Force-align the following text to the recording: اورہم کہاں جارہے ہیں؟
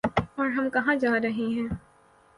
اورہم 0.37 0.69
کہاں 0.69 0.95
جارہے 0.95 1.29
ہیں؟ 1.29 1.67